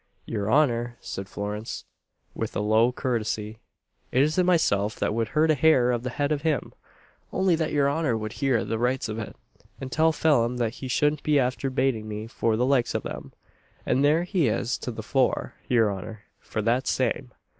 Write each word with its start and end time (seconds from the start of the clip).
"Your 0.25 0.51
honour," 0.51 0.97
said 0.99 1.29
Florence, 1.29 1.85
with 2.33 2.55
a 2.55 2.59
low 2.59 2.91
courtesy, 2.91 3.59
"it 4.11 4.23
isn't 4.23 4.47
myself 4.47 4.95
that 4.95 5.13
would 5.13 5.27
hurt 5.27 5.51
a 5.51 5.53
hair 5.53 5.91
of 5.91 6.01
the 6.01 6.09
head 6.09 6.31
of 6.31 6.41
him; 6.41 6.73
ounly 7.31 7.55
that 7.55 7.71
your 7.71 7.87
honour 7.87 8.17
would 8.17 8.33
hear 8.33 8.65
the 8.65 8.79
rights 8.79 9.07
of 9.09 9.19
it, 9.19 9.35
and 9.79 9.91
tell 9.91 10.11
Phelim 10.11 10.57
he 10.71 10.87
shouldn't 10.87 11.21
be 11.21 11.37
after 11.39 11.69
bating 11.69 12.07
me 12.07 12.25
for 12.25 12.55
the 12.57 12.65
likes 12.65 12.95
of 12.95 13.03
them. 13.03 13.31
And 13.85 14.03
here 14.03 14.23
he 14.23 14.47
is 14.47 14.75
to 14.79 14.89
the 14.91 15.03
fore, 15.03 15.53
your 15.67 15.93
honour, 15.93 16.23
for 16.39 16.63
that 16.63 16.87
same." 16.87 17.31